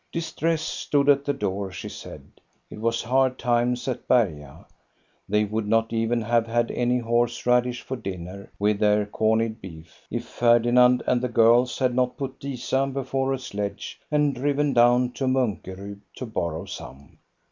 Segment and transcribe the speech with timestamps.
[0.11, 2.23] Distress stood at the door, she said;
[2.71, 4.65] it was hard times at Berga.
[5.29, 10.07] They would not even have had any horse radish for dinner, with their corned beef,
[10.09, 15.11] if Ferdinand and the girls had not put Disa before a sledge and driven down
[15.11, 17.19] to Munkerud to borrow some.